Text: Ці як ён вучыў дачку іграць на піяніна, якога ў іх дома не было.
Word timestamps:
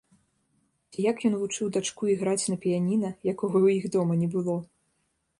Ці 0.93 0.99
як 1.11 1.17
ён 1.27 1.33
вучыў 1.41 1.67
дачку 1.75 2.07
іграць 2.13 2.49
на 2.53 2.57
піяніна, 2.63 3.11
якога 3.33 3.57
ў 3.65 3.75
іх 3.81 3.85
дома 3.97 4.17
не 4.23 4.31
было. 4.37 4.57